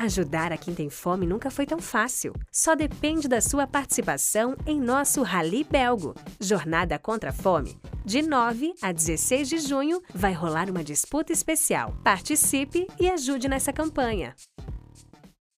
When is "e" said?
13.00-13.10